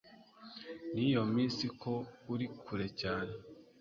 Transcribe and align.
niyo 0.93 1.21
minsi 1.35 1.65
ko 1.81 1.93
uri 2.33 2.47
kure 2.61 2.87
cyane 3.01 3.33